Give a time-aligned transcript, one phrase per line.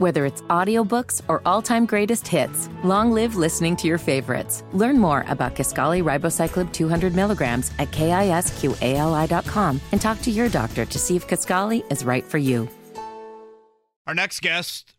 [0.00, 4.64] Whether it's audiobooks or all-time greatest hits, long live listening to your favorites.
[4.72, 10.98] Learn more about Kisqali ribociclib 200 milligrams at kisqali.com and talk to your doctor to
[10.98, 12.66] see if Kisqali is right for you.
[14.06, 14.94] Our next guest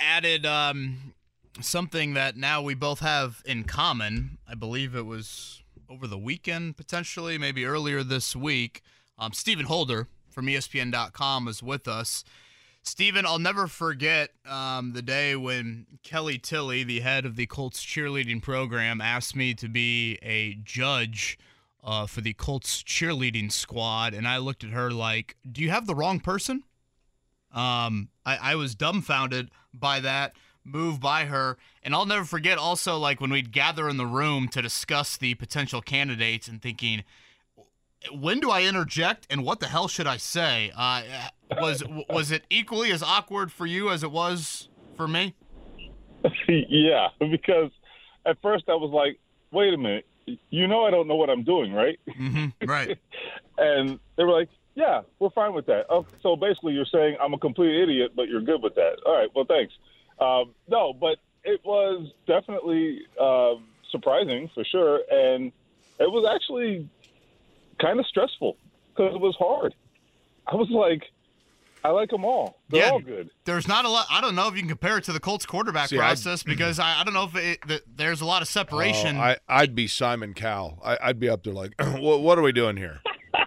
[0.00, 1.14] added um,
[1.60, 4.38] something that now we both have in common.
[4.44, 8.82] I believe it was over the weekend, potentially, maybe earlier this week.
[9.20, 12.24] Um, Stephen Holder from ESPN.com is with us.
[12.82, 17.84] Stephen, I'll never forget um, the day when Kelly Tilley, the head of the Colts
[17.84, 21.38] cheerleading program, asked me to be a judge
[21.84, 24.14] uh, for the Colts cheerleading squad.
[24.14, 26.64] And I looked at her like, Do you have the wrong person?
[27.52, 30.34] Um, I, I was dumbfounded by that
[30.64, 31.58] move by her.
[31.82, 35.34] And I'll never forget also, like, when we'd gather in the room to discuss the
[35.34, 37.04] potential candidates and thinking,
[38.12, 40.72] when do I interject and what the hell should I say?
[40.76, 41.02] Uh,
[41.60, 45.34] was was it equally as awkward for you as it was for me?
[46.48, 47.70] yeah, because
[48.26, 49.18] at first I was like,
[49.50, 50.06] wait a minute,
[50.50, 51.98] you know I don't know what I'm doing, right?
[52.08, 52.98] Mm-hmm, right.
[53.58, 55.86] and they were like, yeah, we're fine with that.
[55.90, 58.96] Oh, so basically you're saying I'm a complete idiot, but you're good with that.
[59.04, 59.74] All right, well, thanks.
[60.20, 63.54] Um, no, but it was definitely uh,
[63.90, 65.52] surprising for sure, and
[65.98, 66.88] it was actually
[67.80, 68.56] kind of stressful
[68.90, 69.74] because it was hard.
[70.46, 71.02] I was like,
[71.82, 72.58] I like them all.
[72.68, 73.30] They're yeah, all good.
[73.44, 74.06] There's not a lot.
[74.10, 76.78] I don't know if you can compare it to the Colts quarterback See, process because
[76.78, 79.16] I, I don't know if it, the, there's a lot of separation.
[79.16, 80.78] Oh, I, I'd be Simon Cowell.
[80.84, 83.00] I, would be up there like, what, what, are we doing here?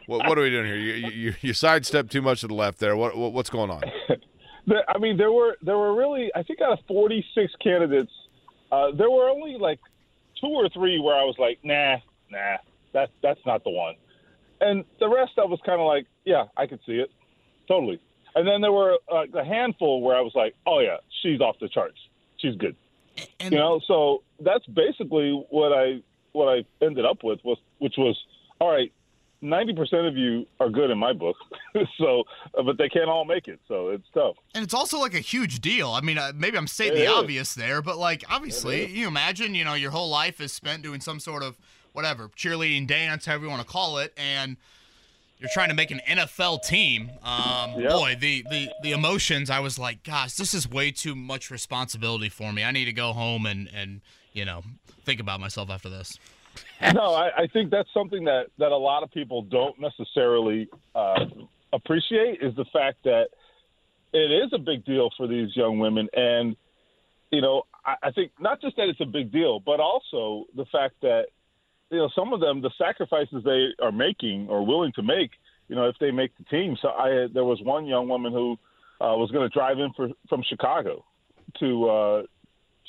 [0.08, 0.78] what, what, are we doing here?
[0.78, 2.95] You, you, you sidestep too much to the left there.
[2.95, 3.84] What, what what's going on?
[4.88, 8.12] I mean, there were there were really I think out of 46 candidates,
[8.72, 9.80] uh, there were only like
[10.40, 11.97] two or three where I was like, nah,
[12.31, 12.58] nah,
[12.94, 13.95] that's that's not the one.
[14.64, 17.11] And the rest, I was kind of like, yeah, I could see it,
[17.67, 18.00] totally.
[18.36, 21.58] And then there were uh, a handful where I was like, oh yeah, she's off
[21.59, 21.97] the charts.
[22.38, 22.75] She's good.
[23.39, 27.96] And, you know, so that's basically what I what I ended up with was which
[27.97, 28.18] was
[28.59, 28.91] all right.
[29.41, 31.35] Ninety percent of you are good in my book,
[31.97, 32.23] so
[32.53, 34.38] but they can't all make it, so it's tough.
[34.56, 35.90] And it's also like a huge deal.
[35.90, 37.18] I mean, uh, maybe I'm stating it the is.
[37.18, 41.02] obvious there, but like obviously, you imagine, you know, your whole life is spent doing
[41.02, 41.57] some sort of
[41.94, 44.58] whatever cheerleading, dance, however you want to call it, and
[45.40, 47.12] you're trying to make an NFL team.
[47.24, 47.92] Um, yep.
[47.92, 49.50] Boy, the, the the emotions.
[49.50, 52.64] I was like, gosh, this is way too much responsibility for me.
[52.64, 54.02] I need to go home and and
[54.34, 54.64] you know
[55.03, 56.18] think about myself after this.
[56.94, 61.26] no, I, I think that's something that that a lot of people don't necessarily uh,
[61.74, 63.28] appreciate is the fact that
[64.14, 66.56] it is a big deal for these young women, and
[67.32, 70.66] you know, I, I think not just that it's a big deal, but also the
[70.72, 71.26] fact that
[71.94, 75.31] you know, some of them, the sacrifices they are making or willing to make,
[75.68, 76.76] you know, if they make the team.
[76.81, 78.54] So I, there was one young woman who
[79.00, 81.06] uh, was going to drive in for, from Chicago
[81.59, 82.24] to, uh,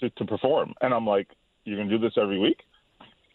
[0.00, 1.28] to to perform, and I'm like,
[1.64, 2.58] you're going to do this every week?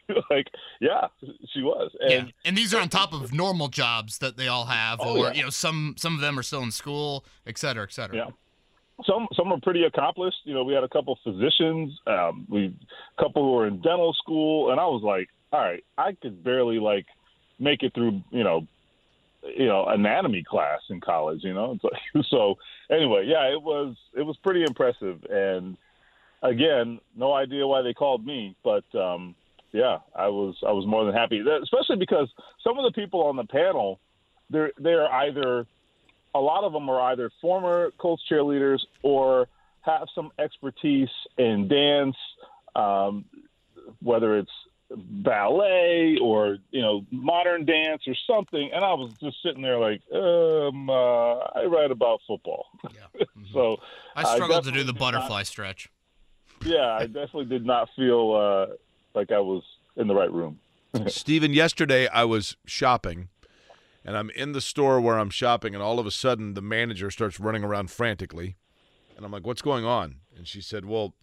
[0.30, 0.48] like,
[0.82, 1.08] yeah,
[1.54, 1.92] she was.
[2.02, 5.18] And, yeah, and these are on top of normal jobs that they all have, oh,
[5.18, 5.34] or yeah.
[5.34, 8.18] you know, some some of them are still in school, et cetera, et cetera.
[8.18, 8.30] Yeah
[9.06, 10.38] some some are pretty accomplished.
[10.44, 12.74] You know, we had a couple physicians, um, we
[13.18, 16.44] a couple who were in dental school, and I was like, all right, I could
[16.44, 17.06] barely like
[17.60, 18.68] make it through, you know,
[19.44, 21.78] you know, anatomy class in college, you know.
[22.30, 22.58] So
[22.92, 25.78] anyway, yeah, it was it was pretty impressive, and
[26.42, 29.36] again, no idea why they called me, but um,
[29.72, 32.30] yeah, I was I was more than happy, especially because
[32.64, 34.00] some of the people on the panel,
[34.50, 35.66] they're they're either
[36.36, 39.48] a lot of them are either former Colts cheerleaders or
[39.82, 42.16] have some expertise in dance,
[42.76, 43.26] um,
[44.02, 44.52] whether it's
[44.96, 48.72] ballet or you know modern dance or something.
[48.74, 52.66] And i was just sitting there like um uh, i write about football.
[52.84, 52.90] Yeah.
[53.20, 53.54] Mm-hmm.
[53.54, 53.78] so
[54.16, 55.90] i struggled I to do the butterfly not, stretch.
[56.64, 58.76] Yeah i definitely did not feel uh,
[59.14, 59.64] like i was
[59.98, 60.60] in the right room.
[61.08, 63.30] Stephen yesterday i was shopping
[64.06, 67.12] and i'm in the store where i'm shopping and all of a sudden the manager
[67.12, 68.56] starts running around frantically
[69.18, 70.18] and i'm like what's going on?
[70.38, 71.14] And she said well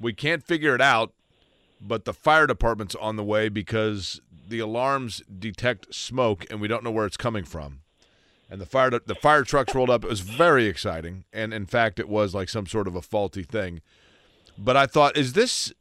[0.00, 1.12] we can't figure it out
[1.86, 6.84] but the fire department's on the way because the alarms detect smoke and we don't
[6.84, 7.80] know where it's coming from.
[8.50, 10.04] And the fire the fire trucks rolled up.
[10.04, 13.42] It was very exciting, and in fact, it was like some sort of a faulty
[13.42, 13.80] thing.
[14.56, 15.72] But I thought, is this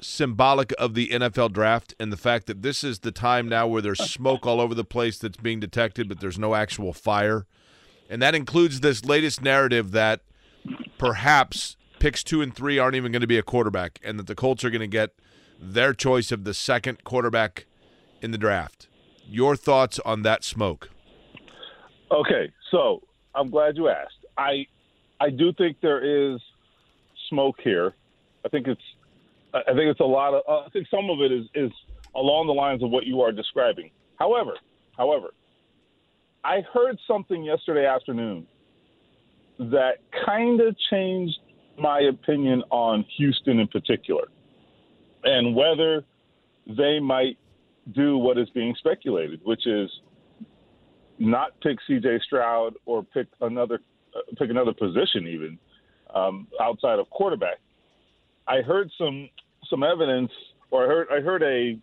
[0.00, 3.82] symbolic of the NFL draft and the fact that this is the time now where
[3.82, 7.46] there's smoke all over the place that's being detected, but there's no actual fire?
[8.10, 10.20] And that includes this latest narrative that
[10.98, 14.34] perhaps picks two and three aren't even going to be a quarterback, and that the
[14.34, 15.14] Colts are going to get
[15.58, 17.66] their choice of the second quarterback
[18.22, 18.88] in the draft.
[19.26, 20.90] Your thoughts on that smoke?
[22.10, 23.02] Okay, so
[23.34, 24.24] I'm glad you asked.
[24.36, 24.66] I
[25.20, 26.40] I do think there is
[27.28, 27.94] smoke here.
[28.44, 28.82] I think it's
[29.52, 31.72] I think it's a lot of uh, I think some of it is is
[32.14, 33.90] along the lines of what you are describing.
[34.18, 34.52] However,
[34.96, 35.28] however,
[36.44, 38.46] I heard something yesterday afternoon
[39.58, 41.38] that kind of changed
[41.76, 44.28] my opinion on Houston in particular
[45.24, 46.04] and whether
[46.66, 47.38] they might
[47.94, 49.90] do what is being speculated, which is
[51.18, 52.20] not pick C.J.
[52.24, 53.80] Stroud or pick another
[54.14, 55.58] uh, pick another position even
[56.14, 57.58] um, outside of quarterback.
[58.46, 59.28] I heard some
[59.68, 60.30] some evidence,
[60.70, 61.78] or I heard I heard a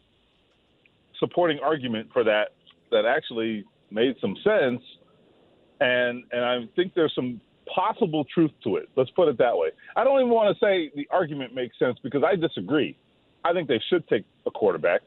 [1.19, 2.53] supporting argument for that
[2.91, 4.81] that actually made some sense,
[5.79, 7.41] and and I think there's some
[7.73, 8.89] possible truth to it.
[8.95, 9.69] Let's put it that way.
[9.95, 12.97] I don't even want to say the argument makes sense because I disagree.
[13.45, 15.01] I think they should take a quarterback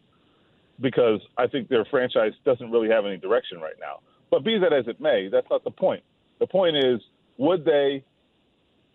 [0.80, 3.98] because I think their franchise doesn't really have any direction right now.
[4.30, 6.02] But be that as it may, that's not the point.
[6.38, 7.00] The point is,
[7.36, 8.04] would they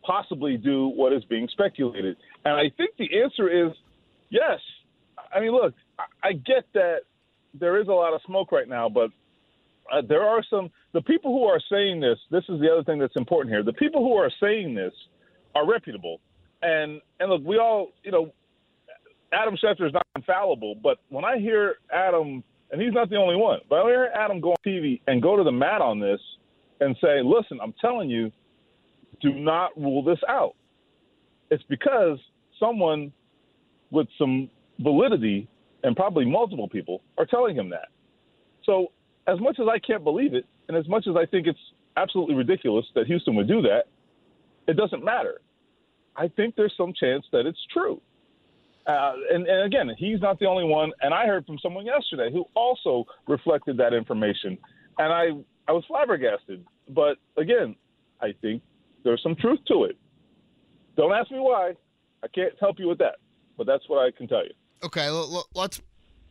[0.01, 2.15] possibly do what is being speculated?
[2.45, 3.73] And I think the answer is
[4.29, 4.59] yes.
[5.35, 5.73] I mean, look,
[6.23, 6.99] I get that
[7.53, 9.09] there is a lot of smoke right now, but
[9.91, 12.17] uh, there are some the people who are saying this.
[12.31, 13.63] This is the other thing that's important here.
[13.63, 14.93] The people who are saying this
[15.55, 16.19] are reputable,
[16.61, 18.33] and and look, we all you know,
[19.33, 23.35] Adam Schefter is not infallible, but when I hear Adam, and he's not the only
[23.35, 26.19] one, but I hear Adam go on TV and go to the mat on this
[26.79, 28.31] and say, "Listen, I'm telling you,
[29.21, 30.55] do not rule this out."
[31.49, 32.19] It's because
[32.59, 33.11] someone
[33.91, 34.49] with some
[34.79, 35.47] validity
[35.83, 37.89] and probably multiple people are telling him that.
[38.63, 38.91] So
[39.27, 41.59] as much as I can't believe it, and as much as I think it's
[41.97, 43.85] absolutely ridiculous that Houston would do that,
[44.67, 45.41] it doesn't matter.
[46.15, 48.01] I think there's some chance that it's true.
[48.85, 50.91] Uh, and, and again, he's not the only one.
[51.01, 54.57] And I heard from someone yesterday who also reflected that information.
[54.97, 55.29] And I,
[55.67, 56.65] I was flabbergasted.
[56.89, 57.75] But again,
[58.21, 58.61] I think
[59.03, 59.97] there's some truth to it.
[60.97, 61.73] Don't ask me why.
[62.23, 63.15] I can't help you with that.
[63.57, 64.53] But that's what I can tell you.
[64.83, 65.09] Okay,
[65.53, 65.79] let's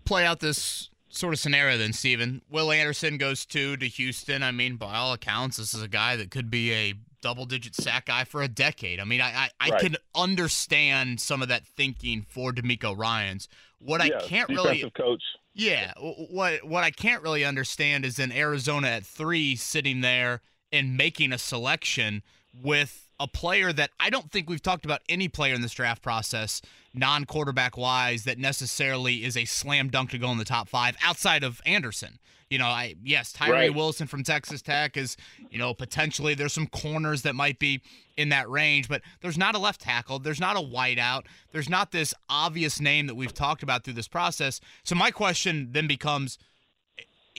[0.04, 2.42] play out this sort of scenario then, Stephen.
[2.50, 4.42] Will Anderson goes to to Houston.
[4.42, 7.74] I mean, by all accounts, this is a guy that could be a double digit
[7.74, 9.00] sack guy for a decade.
[9.00, 9.80] I mean, I I, I right.
[9.80, 13.48] can understand some of that thinking for DeMeco Ryans.
[13.78, 15.22] What yeah, I can't really coach.
[15.54, 20.96] Yeah, what what I can't really understand is in Arizona at three, sitting there and
[20.96, 22.22] making a selection
[22.54, 26.02] with a player that I don't think we've talked about any player in this draft
[26.02, 26.60] process
[26.92, 30.96] non quarterback wise that necessarily is a slam dunk to go in the top five
[31.02, 32.18] outside of Anderson.
[32.50, 33.74] You know, I yes, Tyree right.
[33.74, 35.16] Wilson from Texas Tech is,
[35.50, 37.80] you know, potentially there's some corners that might be
[38.16, 41.22] in that range, but there's not a left tackle, there's not a whiteout,
[41.52, 44.60] there's not this obvious name that we've talked about through this process.
[44.82, 46.38] So my question then becomes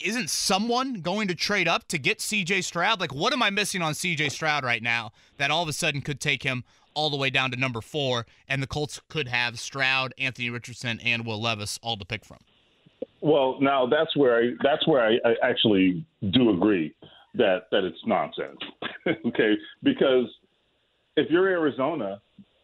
[0.02, 3.00] isn't someone going to trade up to get CJ Stroud?
[3.00, 6.00] Like, what am I missing on CJ Stroud right now that all of a sudden
[6.00, 6.64] could take him
[6.94, 11.00] all the way down to number four, and the Colts could have Stroud, Anthony Richardson,
[11.04, 12.38] and Will Levis all to pick from.
[13.20, 16.94] Well, now that's where I that's where I, I actually do agree
[17.34, 18.58] that that it's nonsense.
[19.26, 20.26] okay, because
[21.16, 22.20] if you're Arizona,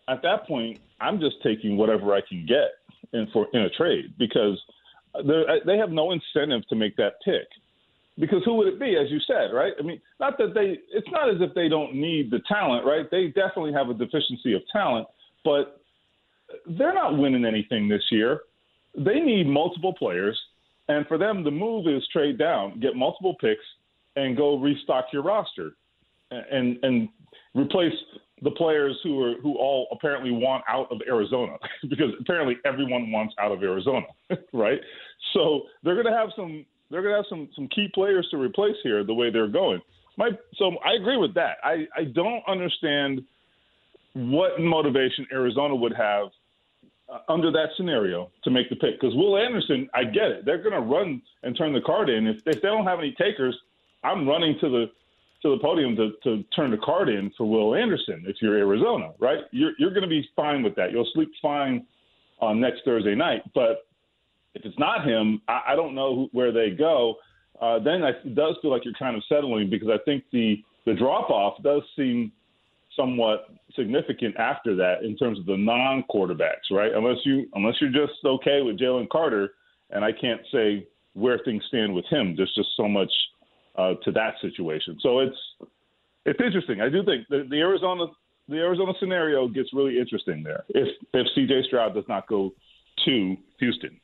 [0.09, 2.73] at that point, I'm just taking whatever I can get
[3.13, 4.61] in for in a trade because
[5.15, 5.23] Uh,
[5.67, 7.47] they have no incentive to make that pick
[8.19, 9.73] because who would it be, as you said, right?
[9.79, 13.11] I mean, not that they, it's not as if they don't need the talent, right?
[13.11, 15.09] They definitely have a deficiency of talent,
[15.45, 15.81] but
[16.67, 18.41] they're not winning anything this year.
[18.97, 20.39] They need multiple players,
[20.89, 23.65] and for them, the move is trade down, get multiple picks,
[24.17, 25.71] and go restock your roster,
[26.31, 27.09] and and
[27.55, 27.93] replace
[28.43, 31.57] the players who are who all apparently want out of Arizona
[31.89, 34.07] because apparently everyone wants out of Arizona,
[34.53, 34.81] right?
[35.35, 38.37] So they're going to have some they're going to have some some key players to
[38.37, 39.81] replace here the way they're going.
[40.17, 41.59] My so I agree with that.
[41.63, 43.23] I I don't understand
[44.15, 46.29] what motivation Arizona would have
[47.09, 50.45] uh, under that scenario to make the pick because Will Anderson, I get it.
[50.45, 52.27] They're going to run and turn the card in.
[52.27, 53.57] If, if they don't have any takers,
[54.03, 54.87] I'm running to the
[55.43, 59.13] to the podium to, to turn the card in for Will Anderson if you're Arizona,
[59.19, 59.41] right?
[59.53, 60.93] You're you're going to be fine with that.
[60.93, 61.87] You'll sleep fine
[62.41, 63.43] on next Thursday night.
[63.55, 63.87] But
[64.55, 67.17] if it's not him, I, I don't know who, where they go.
[67.61, 70.63] Uh, then I, it does feel like you're kind of settling because I think the
[70.87, 72.33] the drop off does seem
[72.97, 76.93] somewhat significant after that in terms of the non quarterbacks, right?
[76.93, 79.51] Unless you unless you're just okay with Jalen Carter,
[79.91, 82.35] and I can't say where things stand with him.
[82.37, 83.13] There's just so much
[83.77, 84.99] uh, to that situation.
[85.01, 85.37] So it's
[86.27, 86.81] it's interesting.
[86.81, 88.07] I do think the, the Arizona
[88.49, 92.53] the Arizona scenario gets really interesting there if if CJ Stroud does not go
[93.05, 94.01] to Houston.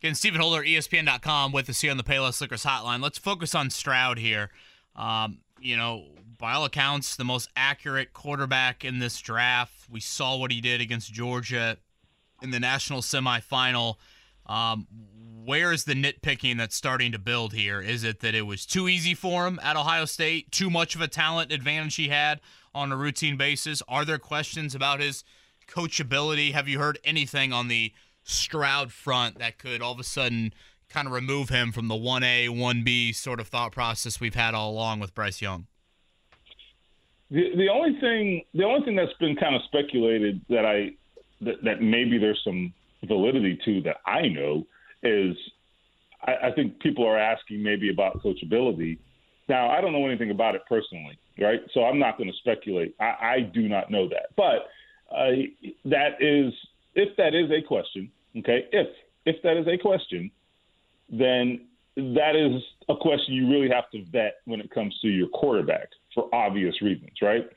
[0.00, 3.02] Again, Stephen Holder, ESPN.com with us here on the Payless Liquors Hotline.
[3.02, 4.50] Let's focus on Stroud here.
[4.94, 6.04] Um, you know,
[6.38, 9.90] by all accounts, the most accurate quarterback in this draft.
[9.90, 11.78] We saw what he did against Georgia
[12.42, 13.96] in the national semifinal.
[14.46, 14.86] Um,
[15.48, 17.80] where is the nitpicking that's starting to build here?
[17.80, 20.52] Is it that it was too easy for him at Ohio State?
[20.52, 22.42] Too much of a talent advantage he had
[22.74, 23.82] on a routine basis?
[23.88, 25.24] Are there questions about his
[25.66, 26.52] coachability?
[26.52, 30.52] Have you heard anything on the Stroud front that could all of a sudden
[30.90, 34.70] kind of remove him from the 1A, 1B sort of thought process we've had all
[34.70, 35.66] along with Bryce Young?
[37.30, 40.90] The, the only thing the only thing that's been kind of speculated that I
[41.40, 42.74] that, that maybe there's some
[43.06, 44.66] validity to that I know
[45.02, 45.36] is
[46.22, 48.98] I, I think people are asking maybe about coachability.
[49.48, 51.60] Now I don't know anything about it personally, right?
[51.72, 52.94] So I'm not going to speculate.
[53.00, 54.68] I, I do not know that, but
[55.14, 55.30] uh,
[55.84, 56.52] that is
[56.94, 58.66] if that is a question, okay?
[58.72, 58.88] If
[59.24, 60.30] if that is a question,
[61.10, 65.28] then that is a question you really have to vet when it comes to your
[65.28, 67.48] quarterback for obvious reasons, right?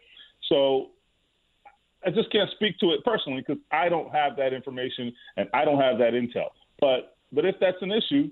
[0.50, 0.88] So
[2.06, 5.64] I just can't speak to it personally because I don't have that information and I
[5.64, 6.48] don't have that intel.
[6.80, 8.30] But but if that's an issue,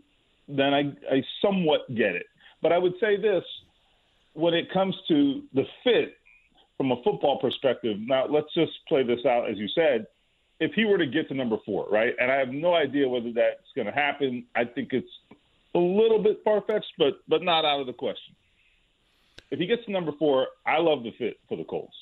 [0.47, 0.79] then I,
[1.11, 2.25] I somewhat get it.
[2.61, 3.43] But I would say this
[4.33, 6.15] when it comes to the fit
[6.77, 10.07] from a football perspective, now let's just play this out as you said.
[10.59, 12.13] If he were to get to number four, right?
[12.19, 14.45] And I have no idea whether that's going to happen.
[14.55, 15.07] I think it's
[15.73, 18.35] a little bit far fetched, but but not out of the question.
[19.51, 21.95] If he gets to number four, I love the fit for the Colts.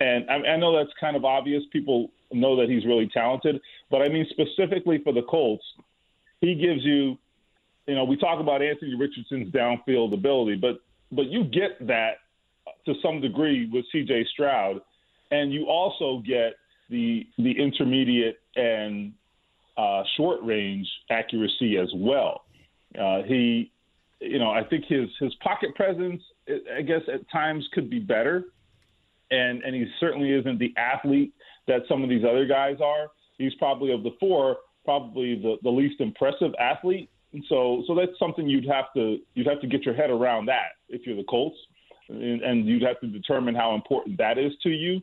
[0.00, 1.62] And I, I know that's kind of obvious.
[1.72, 5.64] People know that he's really talented, but I mean specifically for the Colts,
[6.44, 7.16] he gives you,
[7.86, 10.80] you know, we talk about Anthony Richardson's downfield ability, but
[11.12, 12.14] but you get that
[12.86, 14.26] to some degree with C.J.
[14.32, 14.80] Stroud,
[15.30, 16.54] and you also get
[16.90, 19.12] the the intermediate and
[19.76, 22.44] uh, short range accuracy as well.
[22.98, 23.70] Uh, he,
[24.20, 26.22] you know, I think his his pocket presence,
[26.76, 28.44] I guess, at times could be better
[29.30, 31.32] and and he certainly isn't the athlete
[31.66, 33.08] that some of these other guys are.
[33.38, 37.10] He's probably of the four, probably the, the least impressive athlete.
[37.32, 40.46] And so so that's something you'd have to you'd have to get your head around
[40.46, 41.56] that if you're the Colts,
[42.08, 45.00] and, and you'd have to determine how important that is to you.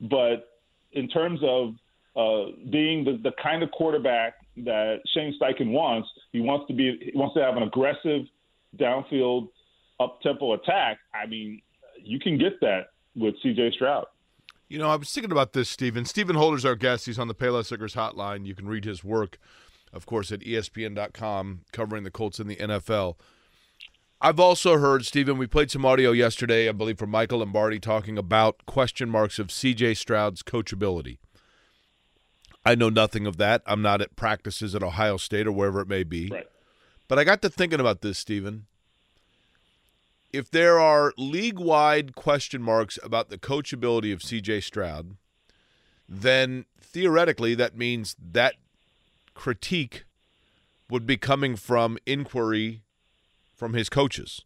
[0.00, 0.48] But
[0.92, 1.74] in terms of
[2.16, 7.10] uh, being the, the kind of quarterback that Shane Steichen wants, he wants to be
[7.12, 8.22] he wants to have an aggressive
[8.78, 9.48] downfield
[10.00, 10.98] up tempo attack.
[11.14, 11.60] I mean,
[12.02, 13.72] you can get that with C.J.
[13.72, 14.06] Stroud.
[14.68, 16.04] You know, I was thinking about this, Stephen.
[16.04, 17.06] Stephen Holder's our guest.
[17.06, 18.46] He's on the Payless Liquors hotline.
[18.46, 19.38] You can read his work,
[19.92, 23.14] of course, at ESPN.com, covering the Colts in the NFL.
[24.20, 28.18] I've also heard, Stephen, we played some audio yesterday, I believe, from Michael Lombardi talking
[28.18, 29.94] about question marks of C.J.
[29.94, 31.18] Stroud's coachability.
[32.64, 33.62] I know nothing of that.
[33.66, 36.28] I'm not at practices at Ohio State or wherever it may be.
[36.28, 36.48] Right.
[37.06, 38.66] But I got to thinking about this, Stephen
[40.32, 45.16] if there are league wide question marks about the coachability of CJ Stroud,
[46.08, 48.54] then theoretically that means that
[49.34, 50.04] critique
[50.90, 52.82] would be coming from inquiry
[53.54, 54.42] from his coaches.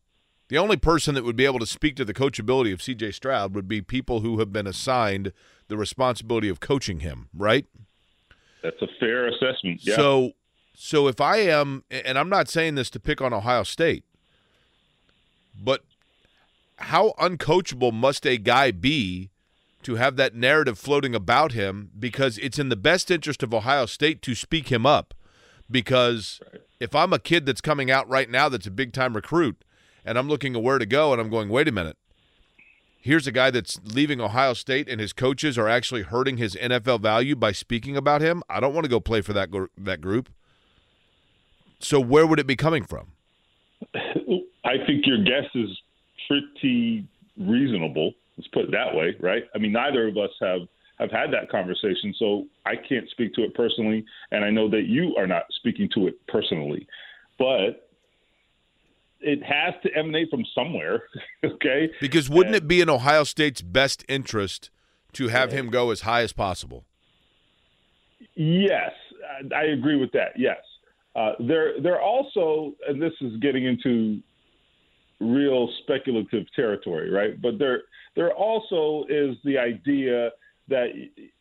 [0.48, 3.54] The only person that would be able to speak to the coachability of CJ Stroud
[3.54, 5.32] would be people who have been assigned
[5.68, 7.66] the responsibility of coaching him, right?
[8.62, 9.80] That's a fair assessment.
[9.82, 9.96] Yeah.
[9.96, 10.32] So
[10.74, 14.04] so if I am and I'm not saying this to pick on Ohio State,
[15.62, 15.84] but
[16.76, 19.30] how uncoachable must a guy be
[19.82, 23.86] to have that narrative floating about him because it's in the best interest of Ohio
[23.86, 25.14] State to speak him up.
[25.70, 26.62] Because right.
[26.80, 29.64] if I'm a kid that's coming out right now that's a big time recruit
[30.04, 31.96] and I'm looking at where to go and I'm going, wait a minute,
[33.00, 37.00] here's a guy that's leaving Ohio State and his coaches are actually hurting his NFL
[37.00, 38.42] value by speaking about him.
[38.50, 40.28] I don't want to go play for that that group.
[41.78, 43.12] So where would it be coming from?
[43.94, 45.68] I think your guess is
[46.28, 47.06] pretty
[47.38, 48.12] reasonable.
[48.36, 49.44] Let's put it that way, right?
[49.54, 50.62] I mean, neither of us have
[50.98, 54.82] have had that conversation, so I can't speak to it personally, and I know that
[54.82, 56.86] you are not speaking to it personally,
[57.38, 57.88] but
[59.20, 61.04] it has to emanate from somewhere,
[61.44, 61.90] okay?
[62.02, 64.70] Because wouldn't and, it be in Ohio State's best interest
[65.14, 66.84] to have him go as high as possible?
[68.34, 68.92] Yes,
[69.54, 70.32] I agree with that.
[70.36, 70.58] Yes,
[71.16, 74.20] uh, there, there also, and this is getting into
[75.20, 77.40] real speculative territory, right?
[77.40, 77.82] But there,
[78.16, 80.30] there also is the idea
[80.68, 80.86] that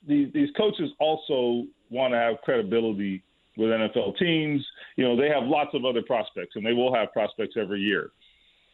[0.07, 3.23] these, these coaches also want to have credibility
[3.57, 4.65] with NFL teams.
[4.95, 8.11] You know, they have lots of other prospects, and they will have prospects every year.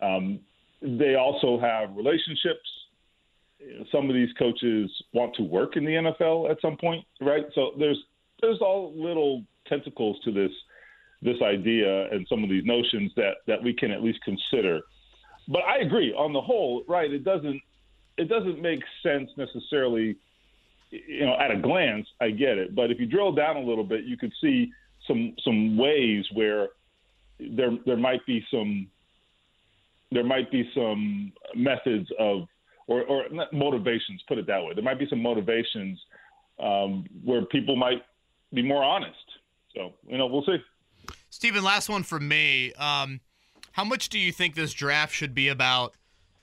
[0.02, 0.40] Um,
[0.82, 2.68] they also have relationships.
[3.92, 7.46] Some of these coaches want to work in the NFL at some point, right?
[7.54, 7.98] So there's
[8.42, 10.52] there's all little tentacles to this
[11.26, 14.82] this idea and some of these notions that that we can at least consider.
[15.48, 17.12] But I agree on the whole, right?
[17.12, 17.62] It doesn't
[18.18, 20.16] it doesn't make sense necessarily.
[20.92, 23.84] You know, at a glance, I get it, but if you drill down a little
[23.84, 24.72] bit, you could see
[25.08, 26.70] some some ways where
[27.40, 28.88] there there might be some
[30.12, 32.48] there might be some methods of
[32.88, 34.22] or, or motivations.
[34.28, 34.74] Put it that way.
[34.76, 36.00] There might be some motivations
[36.60, 38.04] um, where people might
[38.54, 39.18] be more honest.
[39.76, 40.58] So you know, we'll see.
[41.36, 42.72] Stephen, last one from me.
[42.76, 43.20] Um,
[43.74, 45.94] how much do you think this draft should be about?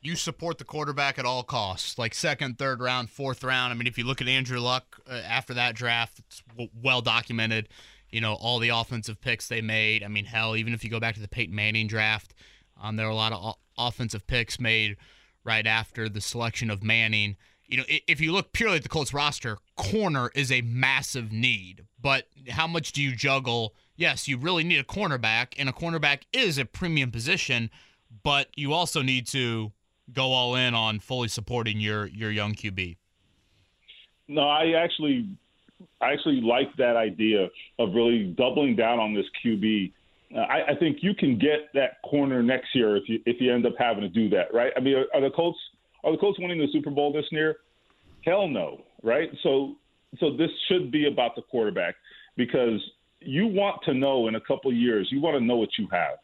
[0.03, 3.73] You support the quarterback at all costs, like second, third round, fourth round.
[3.73, 7.01] I mean, if you look at Andrew Luck uh, after that draft, it's w- well
[7.01, 7.71] documented.
[8.11, 10.05] You know all the offensive picks they made.
[10.05, 12.35] I mean, hell, even if you go back to the Peyton Manning draft,
[12.79, 14.99] um, there were a lot of o- offensive picks made
[15.43, 17.37] right after the selection of Manning.
[17.67, 21.87] You know, if you look purely at the Colts roster, corner is a massive need.
[21.99, 23.75] But how much do you juggle?
[23.97, 27.71] Yes, you really need a cornerback, and a cornerback is a premium position,
[28.23, 29.73] but you also need to
[30.13, 32.97] go all in on fully supporting your your young QB.
[34.29, 35.29] No, I actually
[36.01, 39.93] I actually like that idea of really doubling down on this QB
[40.37, 43.67] I, I, think you can get that corner next year if you if you end
[43.67, 44.73] up having to do that, right?
[44.77, 45.59] I mean, are, are, the Colts
[46.05, 47.57] are the Colts winning the Super Bowl this year?
[48.25, 49.31] Hell no, right?
[49.43, 49.77] So
[50.19, 51.97] so this should be about the quarterback
[52.37, 52.81] because
[53.27, 56.19] you want to know in a couple years, you want to know what you have.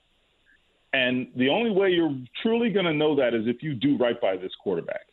[0.93, 4.19] And the only way you're truly going to know that is if you do right
[4.21, 5.07] by this quarterback.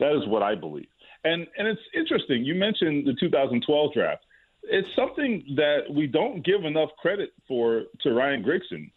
[0.00, 0.88] That is what I believe.
[1.24, 2.44] And and it's interesting.
[2.44, 4.24] You mentioned the 2012 draft
[4.68, 8.90] it's something that we don't give enough credit for to Ryan Grigson.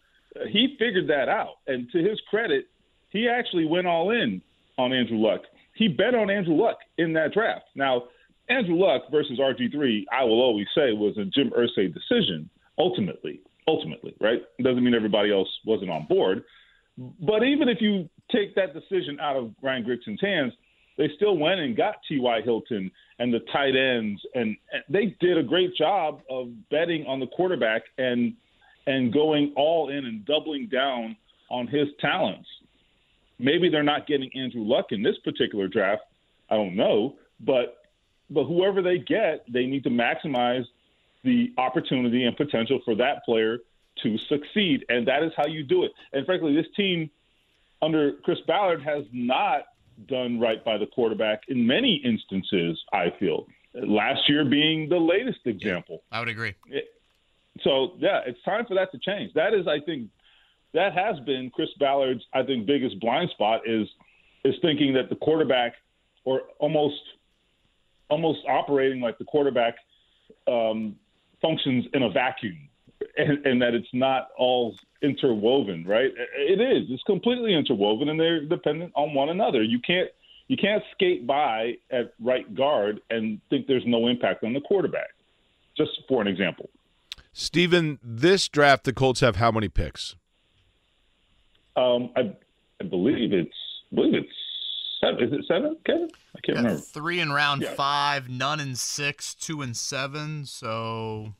[0.49, 2.65] He figured that out, and to his credit,
[3.09, 4.41] he actually went all in
[4.77, 5.41] on Andrew Luck.
[5.75, 7.65] He bet on Andrew Luck in that draft.
[7.75, 8.03] Now,
[8.51, 12.49] Andrew Luck versus RG3, I will always say, was a Jim Irsay decision.
[12.77, 14.41] Ultimately, ultimately, right?
[14.61, 16.43] Doesn't mean everybody else wasn't on board.
[16.97, 20.53] But even if you take that decision out of Ryan Grigson's hands,
[20.97, 22.41] they still went and got T.Y.
[22.43, 27.19] Hilton and the tight ends, and, and they did a great job of betting on
[27.19, 28.33] the quarterback and
[28.87, 31.15] and going all in and doubling down
[31.51, 32.47] on his talents.
[33.37, 36.01] Maybe they're not getting Andrew Luck in this particular draft.
[36.49, 37.80] I don't know, but
[38.31, 40.65] but whoever they get, they need to maximize
[41.23, 43.59] the opportunity and potential for that player
[44.01, 45.91] to succeed, and that is how you do it.
[46.13, 47.09] And frankly, this team
[47.81, 49.65] under Chris Ballard has not
[50.07, 53.47] done right by the quarterback in many instances, I feel.
[53.73, 56.01] Last year being the latest example.
[56.11, 56.53] Yeah, I would agree.
[57.61, 59.33] So, yeah, it's time for that to change.
[59.33, 60.09] That is, I think,
[60.73, 63.87] that has been Chris Ballard's, I think, biggest blind spot is
[64.43, 65.73] is thinking that the quarterback,
[66.23, 66.99] or almost
[68.11, 69.75] almost operating like the quarterback,
[70.47, 70.95] um,
[71.41, 72.69] functions in a vacuum
[73.17, 76.11] and, and, that it's not all interwoven, right?
[76.37, 76.87] It is.
[76.89, 79.63] It's completely interwoven, and they're dependent on one another.
[79.63, 80.09] You can't
[80.47, 85.11] you can't skate by at right guard and think there's no impact on the quarterback.
[85.77, 86.69] Just for an example.
[87.31, 90.15] Stephen, this draft, the Colts have how many picks?
[91.77, 92.35] Um, I,
[92.81, 93.55] I believe it's
[93.91, 94.40] I believe it's
[95.03, 95.23] seven.
[95.23, 96.09] Is it seven, Kevin?
[96.35, 96.81] I can't yeah, remember.
[96.81, 97.73] Three in round yeah.
[97.73, 100.45] five, none in six, two and seven.
[100.45, 101.33] So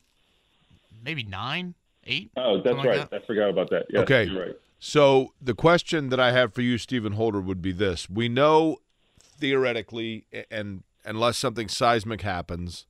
[1.04, 2.30] maybe nine, eight.
[2.36, 3.10] Oh, that's right.
[3.10, 3.22] That.
[3.22, 3.86] I forgot about that.
[3.88, 4.56] Yes, okay, right.
[4.78, 8.78] So the question that I have for you, Stephen Holder, would be this: We know
[9.18, 12.86] theoretically, and unless something seismic happens,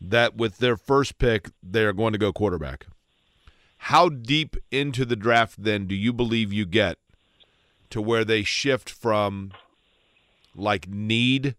[0.00, 2.86] that with their first pick, they're going to go quarterback.
[3.84, 6.98] How deep into the draft then do you believe you get
[7.88, 9.52] to where they shift from
[10.54, 11.54] like need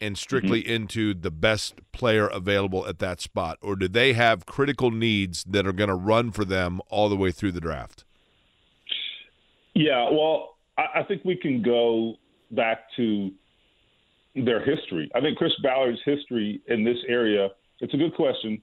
[0.00, 0.72] and strictly mm-hmm.
[0.72, 3.56] into the best player available at that spot?
[3.62, 7.16] Or do they have critical needs that are going to run for them all the
[7.16, 8.04] way through the draft?
[9.74, 12.16] Yeah, well, I, I think we can go
[12.50, 13.30] back to
[14.34, 15.10] their history.
[15.14, 17.50] I think Chris Ballard's history in this area,
[17.80, 18.60] it's a good question.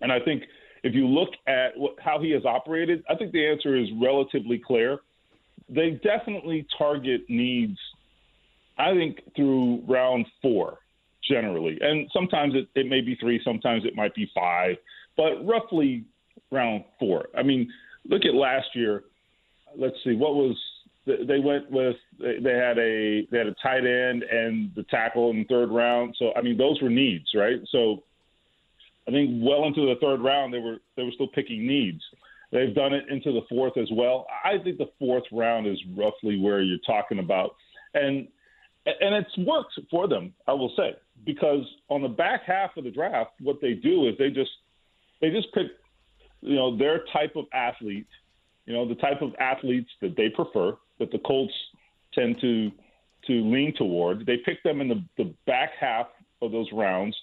[0.00, 0.44] And I think
[0.82, 4.58] if you look at what, how he has operated, I think the answer is relatively
[4.58, 4.98] clear.
[5.68, 7.78] They definitely target needs–
[8.78, 10.78] I think through round four,
[11.28, 11.78] generally.
[11.80, 14.76] And sometimes it, it may be three, sometimes it might be five,
[15.16, 16.04] but roughly
[16.50, 17.26] round four.
[17.36, 17.70] I mean,
[18.08, 19.04] look at last year.
[19.76, 20.56] Let's see, what was
[21.06, 25.38] they went with they had a they had a tight end and the tackle in
[25.38, 26.14] the third round.
[26.18, 27.58] So I mean those were needs, right?
[27.70, 28.04] So
[29.08, 32.00] I think well into the third round they were they were still picking needs.
[32.52, 34.26] They've done it into the fourth as well.
[34.44, 37.56] I think the fourth round is roughly where you're talking about.
[37.94, 38.28] And
[38.86, 42.90] and it's worked for them, I will say, because on the back half of the
[42.90, 44.50] draft, what they do is they just
[45.20, 45.66] they just pick,
[46.40, 48.08] you know, their type of athlete,
[48.66, 51.54] you know, the type of athletes that they prefer, that the Colts
[52.12, 52.70] tend to
[53.28, 54.26] to lean towards.
[54.26, 56.08] They pick them in the, the back half
[56.40, 57.16] of those rounds,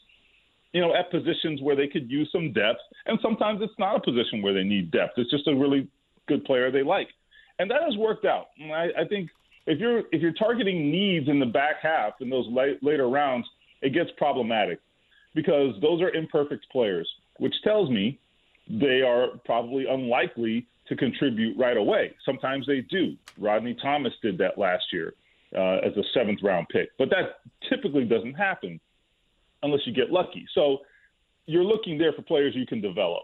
[0.71, 2.79] you know, at positions where they could use some depth.
[3.05, 5.13] And sometimes it's not a position where they need depth.
[5.17, 5.89] It's just a really
[6.27, 7.09] good player they like.
[7.59, 8.47] And that has worked out.
[8.61, 9.29] I, I think
[9.69, 13.47] if you're if you're targeting needs in the back half in those late, later rounds,
[13.82, 14.82] it gets problematic
[15.36, 18.19] because those are imperfect players, which tells me
[18.67, 22.15] they are probably unlikely to contribute right away.
[22.25, 23.15] Sometimes they do.
[23.38, 25.13] Rodney Thomas did that last year
[25.55, 28.79] uh, as a seventh round pick, but that typically doesn't happen
[29.62, 30.47] unless you get lucky.
[30.55, 30.79] So
[31.45, 33.23] you're looking there for players you can develop.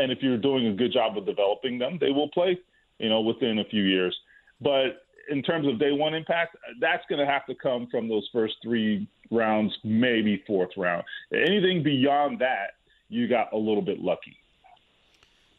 [0.00, 2.58] And if you're doing a good job of developing them, they will play,
[2.98, 4.16] you know, within a few years.
[4.60, 8.28] But in terms of day one impact, that's going to have to come from those
[8.32, 11.04] first three rounds, maybe fourth round.
[11.32, 12.74] Anything beyond that,
[13.08, 14.36] you got a little bit lucky.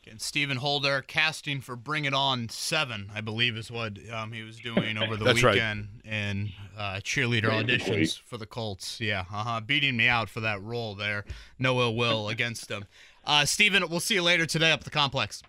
[0.09, 4.41] And Stephen Holder casting for Bring It On 7, I believe is what um, he
[4.41, 5.53] was doing over the That's right.
[5.53, 8.01] weekend in uh, cheerleader Basically.
[8.01, 8.99] auditions for the Colts.
[8.99, 9.61] Yeah, uh-huh.
[9.61, 11.23] beating me out for that role there.
[11.59, 12.85] No ill will against him.
[13.23, 15.43] Uh, Stephen, we'll see you later today up at the complex.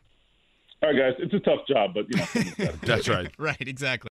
[0.82, 2.72] All right, guys, it's a tough job, but you know.
[2.82, 3.30] That's right.
[3.38, 4.11] Right, exactly.